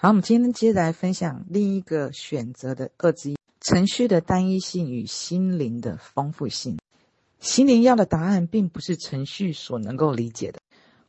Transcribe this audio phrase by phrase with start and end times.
[0.00, 6.78] 好，我们今天接着来分享另一个选择的二之一：程序的单一性与心灵的丰富性。
[7.40, 10.60] 心灵要的答案并不是程序所能够理解的。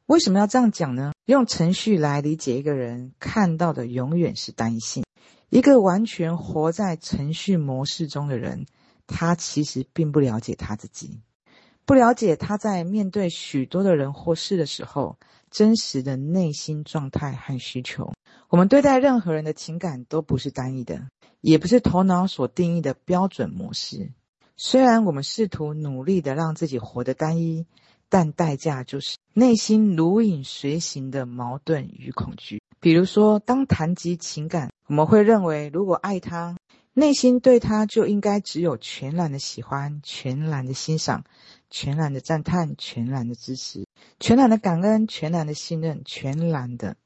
[0.08, 1.12] 为什么要这样讲呢？
[1.28, 5.04] 用程序来理解一个人，看到的永远是单一性。
[5.50, 8.66] 一个完全活在程序模式中的人，
[9.06, 11.20] 他其实并不了解他自己，
[11.86, 15.20] 不了解他在面对许多的人或事的时候，
[15.52, 18.12] 真实的内心状态和需求。
[18.50, 21.08] 我们对待任何人的情感都不是单一的，
[21.40, 24.12] 也不是头脑所定义的标准模式。
[24.58, 27.68] 虽然我们试图努力的让自己活得单一，
[28.10, 32.60] 但代价就是内心如影随形的矛盾与恐惧。
[32.80, 36.58] 比如说，当谈及情感，我们会认为，如果爱他，
[36.94, 41.24] 内心对他就应该只有全然的喜欢、全然的欣赏、
[41.70, 43.86] 全然的赞叹、全然的支持、
[44.20, 46.98] 全然的感恩、全然的信任、全然的，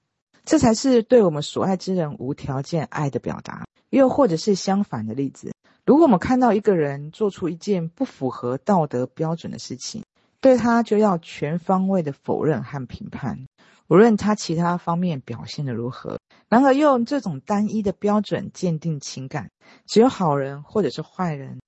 [0.46, 3.66] 这才是对我们所爱之人无条件爱的表达。
[3.90, 5.54] 又或者是相反的例子，
[5.86, 10.04] 如果我们看到一个人做出一件不符合道德标准的事情，
[10.42, 13.46] 对他就要全方位的否认和评判。
[13.90, 16.18] 无论他其他方面表现得如何，
[16.50, 19.52] 然而用这种单一的标准鉴定情感，
[19.86, 21.60] 只有好人或者是坏人，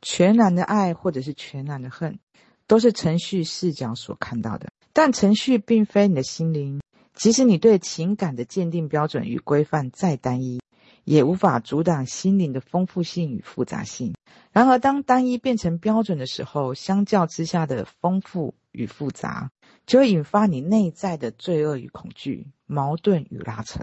[0.00, 2.18] 全然的爱或者是全然的恨，
[2.66, 4.68] 都是程序视角所看到的。
[4.94, 6.80] 但程序并非你的心灵，
[7.14, 10.60] 即使你对情感的鉴定标准与规范再单一，
[11.04, 14.14] 也无法阻挡心灵的丰富性与复杂性。
[14.52, 19.50] 然而，当单一变成标准的时候，相较之下的丰富与复杂。
[19.86, 23.80] 就会引发你内在的罪恶与恐惧、矛盾与拉扯。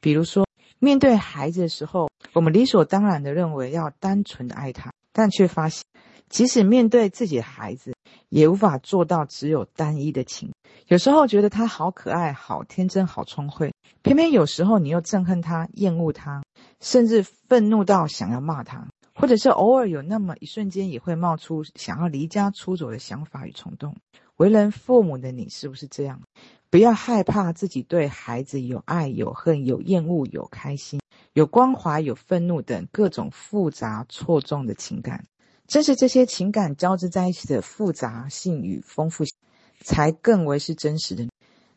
[0.00, 0.46] 比如说，
[0.78, 5.84] 面对孩子的时候，我们理所当然地认为要单纯的爱他，但却发现，
[6.28, 7.94] 即使面对自己的孩子，
[8.28, 10.50] 也无法做到只有单一的情。
[10.88, 16.42] 有时候觉得他好可爱、好天真、好聪慧，偏偏有时候你又憎恨他、厌恶他，
[16.80, 23.96] 甚至愤怒到想要骂他，或者是偶尔有那么一瞬间也会冒出想要离家出走的想法与冲动。
[24.36, 26.20] 为人父母的你是不是这样？
[26.68, 31.00] 不要害怕自己对孩子有爱、有恨、有厌恶、有开心、
[31.32, 35.24] 有关怀、有愤怒等各种复杂错综的情感。
[35.66, 39.34] 正是这些情感交织在一起的复杂性与丰富性，
[39.80, 41.28] 才更为是真实的。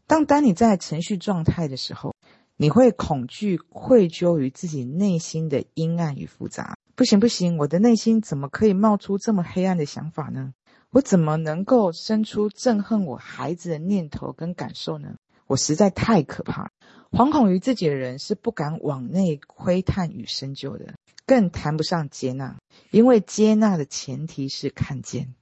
[0.08, 2.16] 当当你在程序状态的时候，
[2.58, 6.76] 你会恐惧、愧疚于自己内心的阴暗与复杂。
[6.96, 10.54] 不行不行，我的内心怎么可以冒出这么黑暗的想法呢？
[10.92, 15.16] 我怎么能够生出憎恨我孩子的念头跟感受呢？
[15.48, 16.70] 我实在太可怕。
[17.12, 20.94] 惶恐于自己的人是不敢往内窥探与深究的，
[21.26, 22.58] 更谈不上接纳，
[22.91, 25.34] 因为接纳的前提是看见，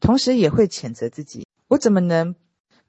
[0.00, 2.34] 同时也会谴责自己：我怎么能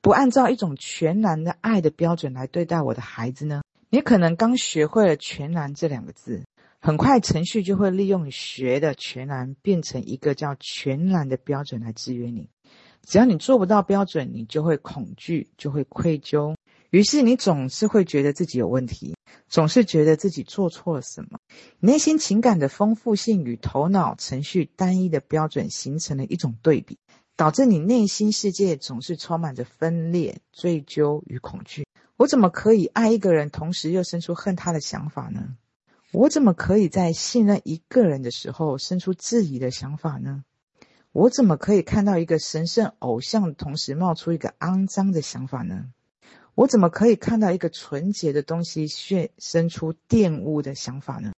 [0.02, 3.62] 不按照一种全然的爱的标准来对待我的孩子呢？
[3.90, 6.44] 你可能刚学会了“全然”这两个字。
[6.80, 12.50] 很快，程序就会利用你学的全然变成一个叫全然的标准来制约你。
[13.06, 16.56] 只要你做不到标准，你就会恐惧，就会愧疚。
[16.94, 19.16] 于是你总是会觉得自己有问题，
[19.48, 21.40] 总是觉得自己做错了什么。
[21.80, 27.00] 内心情感的丰富性与头脑程序单一的标准形成了一种对比，
[27.36, 31.84] 导致你内心世界总是充满着分裂、追究与恐惧。
[32.16, 35.58] 我怎么可以爱一个人，同时又生出恨他的想法呢？
[36.12, 40.44] 我怎么可以在信任一个人的时候生出质疑的想法呢？
[41.12, 45.88] 我怎么可以看到一个神圣偶像同时冒出一个肮脏的想法呢？
[46.56, 51.32] 我怎么可以看到一个纯洁的东西却生出玷污的想法呢？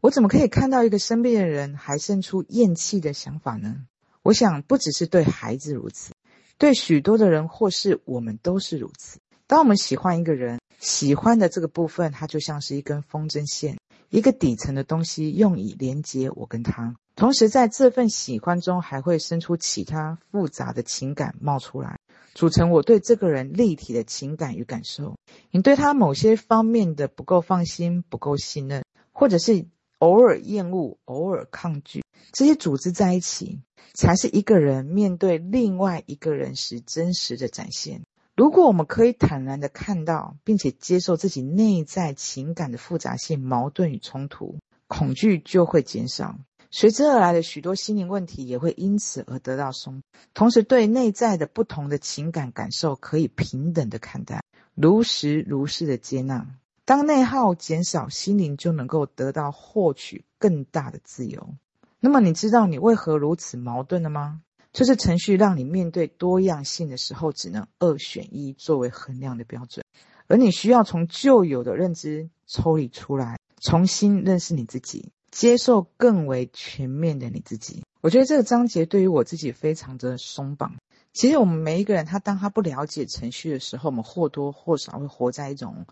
[0.00, 3.86] 我怎么可以看到一个生病的人还生出厌弃的想法呢？
[4.22, 6.12] 我想不只是对孩子如此，
[6.56, 9.18] 对许多的人或是我们都是如此。
[9.46, 13.76] 当我们喜欢一个人，喜欢的这个部分，它就像是一根风筝线。
[14.08, 21.99] 一个底层的东西用以连接我跟他，同时在这份喜欢中还会生出其他复杂的情感冒出来，
[22.40, 25.18] 组成我对这个人立体的情感与感受。
[25.50, 28.82] 你对他某些方面的不够放心、不够信任，
[29.12, 29.66] 或者是
[29.98, 32.02] 偶尔厌恶、偶尔抗拒，
[32.32, 33.60] 这些组织在一起，
[33.92, 38.04] 才是一个人面对另外一个人时真实的展现。
[38.34, 44.56] 如果我们可以坦然地看到，并且接受自己内在情感的复杂性、矛盾与冲突，
[44.88, 46.38] 恐惧就会减少，
[46.70, 50.02] 随之而来的许多心灵问题也会因此而得到松。
[50.34, 54.42] 同时，对内在的不同的情感感受可以平等的看待，
[54.74, 56.46] 如实如是的接纳。
[56.84, 61.54] 当内耗减少，心灵就能够得到获取更大的自由。
[61.98, 64.40] 那么，你知道你为何如此矛盾了吗？
[64.72, 69.84] 这是程序让你面对多样性的时候，只能二选一作为衡量的标准，
[70.28, 77.82] 而你需要从旧有的认知抽离出来，重新认识你自己，接受更为全面的你自己。
[78.00, 80.76] 我觉得这个章节对于我自己非常的松绑。
[81.12, 85.86] 其实我们每一个人，他当他不了解程序的时候，我们或多或少会活在一种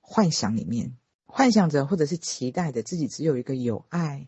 [0.00, 0.96] 幻想里面，
[1.26, 4.26] 幻想着或者是期待着自己只有一个有爱、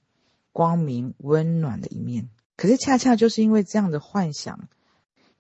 [0.52, 2.28] 光明、温暖的一面。
[2.56, 4.68] 可是恰恰就是因为这样的幻想，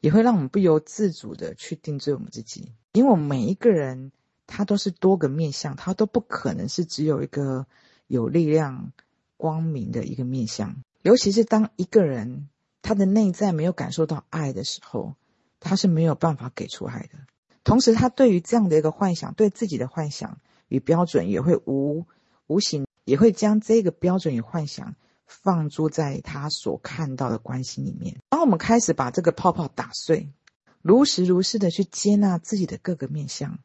[0.00, 2.72] 也会让我们不由自主的去定罪我们自己。
[2.92, 4.12] 因为我们每一个人，
[4.46, 7.66] 他都是多个面向，他都不可能是只有一个
[8.08, 8.92] 有力量、
[9.38, 10.82] 光明的一个面向。
[11.00, 12.50] 尤其是当一个人
[12.82, 15.14] 他的内在没有感受到爱的时候，
[15.58, 17.18] 他是没有办法给出爱的。
[17.64, 20.38] 同时，他对于这样的一个幻想，对自己的幻想
[20.68, 22.06] 与标准，也会无
[22.46, 24.94] 无形也会将这个标准与幻想
[25.26, 28.18] 放诸在他所看到的关系里面。
[28.30, 30.32] 当我们开始把这个泡泡打碎，
[30.80, 33.58] 如实如是的去接纳自己的各个面向，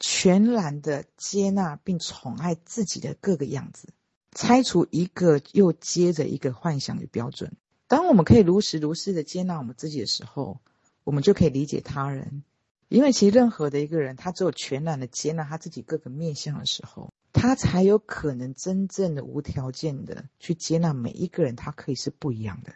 [0.00, 3.88] 全然的接纳并宠爱自己的各个样子。
[4.36, 7.54] 拆除一个又接着一个幻想与标准。
[7.88, 10.60] 当我们可以如实如是的接纳我们自己的时候，
[11.04, 12.44] 我们就可以理解他人。
[12.88, 22.74] 因为其实任何的一个人，他只有全然的接纳他自己各个面向的时候，他才有可能真正的无条件的去接纳每一个人，他可以是不一样的。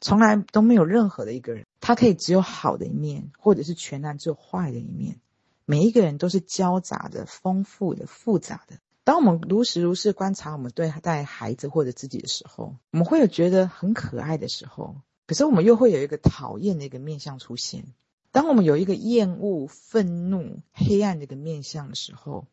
[0.00, 5.18] 从来都没有任何的一个人，他可以只有好的一面，或者是全然只有坏的一面。
[5.64, 8.76] 每一个人都是交杂的、丰富的、复杂的。
[9.08, 14.96] 当我们如实如是观察我们对待孩子或者自己的时候，我们会有觉得很可爱的时候，
[15.26, 17.86] 可是我们又会有一个讨厌的一个面相出现。
[18.32, 22.44] 当我们有一个厌恶、愤怒、黑暗的一个面相的时候，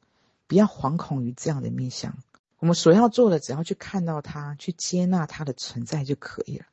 [0.48, 2.16] 不要惶恐于这样的面相。
[2.60, 6.68] 我们所要做的，只要去看到它，去接纳它的存在就可以了。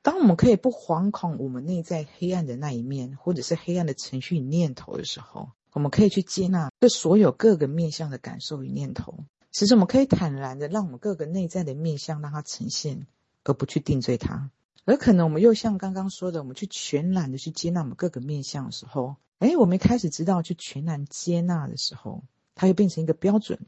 [0.00, 13.06] 当我们可以不惶恐我们内在黑暗的那一面，或者是黑暗的程序与念头的时候，我们可以去接纳这所有各个面向的感受与念头，其实我们可以坦然的让我们各个内在的面向让它呈现，
[13.44, 14.50] 而不去定罪它。
[14.86, 22.24] 而可能我们又像刚刚说的，我们去全然的去接纳我们各个面向的时候，哎，我们开始知道去全然接纳的时候，
[22.54, 23.58] 它又变成一个标准。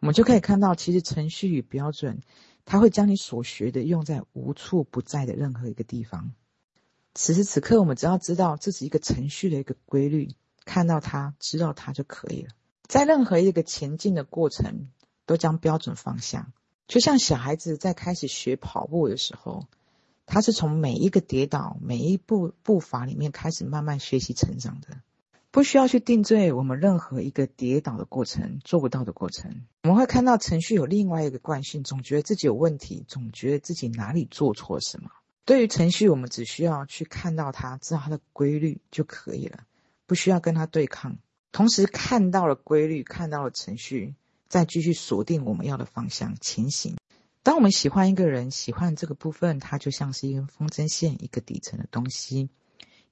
[0.00, 2.22] 我们就可以看到，其实程序与标准，
[2.64, 6.32] 它会将你所学的用在无处不在的任何一个地方。
[7.14, 10.34] 此时此刻，我们只要知道这是一个程序的一个规律。
[10.66, 12.50] 看到它，知道它就可以了。
[12.86, 14.88] 在任何一个前进的过程，
[15.24, 16.52] 都将标准方向。
[16.86, 19.66] 就像小孩子在开始学跑步的时候，
[20.26, 25.00] 他是从每一个跌倒、每一步步伐里面开始慢慢学习成长的，
[25.50, 29.62] 不需要去定罪我们任何一个跌倒的过程、做不到的过程。
[29.82, 35.10] 我们会看到程序有另外一个惯性，总觉得自己有问题，总觉得自己哪里做错什么。
[35.44, 39.60] 对于程序，我们只需要去看到它，知道它的规律就可以了。
[40.06, 41.18] 不需要跟他对抗，
[41.52, 44.14] 同时看到了规律，看到了程序，
[44.48, 46.96] 再继续锁定我们要的方向前行。
[47.42, 52.48] 当我们喜欢一个人，喜欢这个部分，它就像是一根风筝线，一个底层的东西，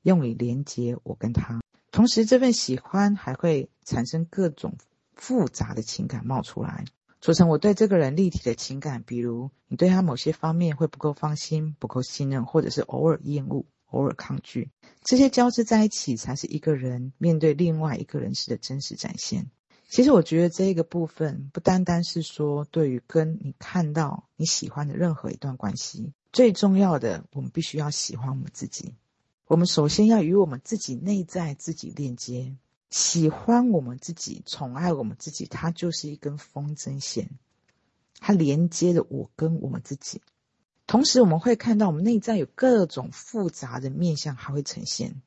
[0.03, 1.61] 用以连接我跟他。
[1.93, 4.77] 同时，这份喜欢还会产生各种
[5.15, 6.85] 复杂的情感冒出来，
[7.21, 9.05] 组成我对这个人立体的情感。
[9.07, 13.65] 比如，你对他某些方面会不够放心，不够信任，或者是偶尔厌恶。
[13.95, 14.71] 偶尔抗拒，
[15.03, 19.51] 这些交织在一起，才是一个人面对另外一个人时的真实展现。
[19.89, 28.95] 其实，我觉得这一个部分不单单是说对于跟你看到你喜欢的任何一段关系，最重要的，我们必须要喜欢我们自己。
[29.47, 32.57] 我们首先要与我们自己内在自己链接，
[32.91, 37.29] 喜欢我们自己，宠爱我们自己，它就是一根风筝线，
[38.19, 40.23] 它连接着我跟我们自己。
[40.87, 45.23] 同时，我们会看到我们内在有各种复杂的面向还会呈现。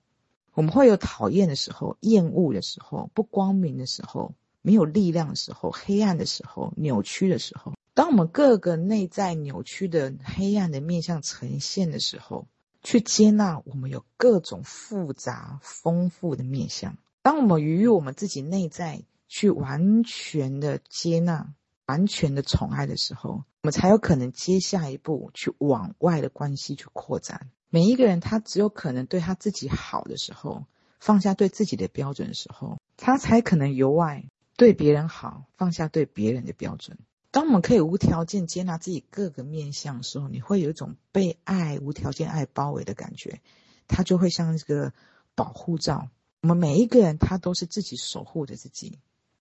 [0.54, 7.74] 我们会有讨厌的时候、厌恶的时候、不光明的时候、没有力量的时候、黑暗的时候、扭曲的时候。
[7.94, 12.48] 当我们各个内在扭曲的黑暗的面向呈现的时候，
[12.84, 16.98] 去接纳我们有各种复杂丰富的面向。
[17.24, 21.54] 当我们与我们自己内在去完全的接纳。
[21.88, 27.50] 完全的宠爱的时候，我们才有可能接下一步去往外的关系去扩展。
[27.70, 30.66] 每一个人他只有可能对他自己好的时候，
[31.00, 34.26] 放下对自己的标准的时候，他才可能由外
[34.56, 36.98] 对别人好，放下对别人的标准。
[37.32, 43.42] 当我们可以无条件接纳自己各个面向的时候，你会有一种被爱、无条件爱包围的感觉，
[43.88, 44.94] 它就会像一个
[45.36, 46.10] 保护罩。
[46.42, 49.00] 我们每一个人他都是自己守护着自己，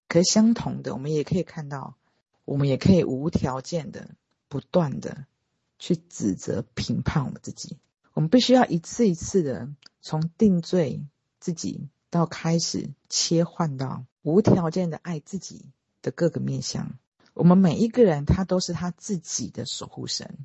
[0.09, 1.95] 可是相同的，我们也可以看到。
[2.47, 4.09] 我们也可以无条件的、
[4.49, 5.26] 不断的
[5.79, 7.76] 去指责、评判我们自己。
[8.15, 9.69] 我们必须要一次一次的
[10.00, 11.05] 从定罪
[11.38, 15.67] 自己到开始切换到无条件的爱自己
[16.00, 16.99] 的各个面向。
[17.35, 20.38] 我们每一个人，他都是他自己的守护神，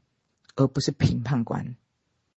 [0.55, 1.77] 而不是评判官。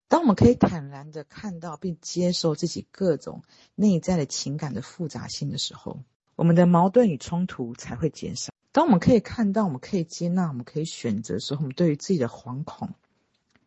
[0.06, 3.42] 当我们可以坦然的看到并接受自己各种
[3.75, 6.04] 内在的情感的复杂性的时候，
[6.37, 8.53] 我们的矛盾与冲突才会减少。
[8.75, 12.90] 当我们可以看到，我们可以接纳，我们可以选择的时候，我们对于自己的惶恐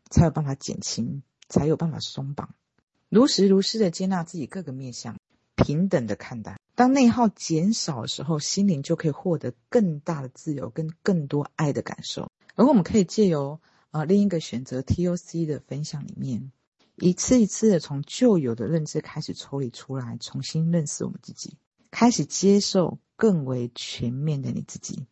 [0.09, 2.53] 才有办法减轻，才有办法松绑。
[3.07, 5.15] 如实如是的接纳自己各个面向，
[5.55, 6.59] 平等的看待。
[6.75, 12.29] 当内耗减少的时候，心灵就可以获得更大的自由跟更多爱的感受。
[12.55, 13.61] 而我们可以借由、
[13.91, 16.51] 呃、另一个选择 TOC 的分享里面，
[16.97, 21.55] 一次一次的从旧有的认知开始抽离出来，重新认识我们自己，
[21.91, 25.07] 开始接受更为全面的你自己。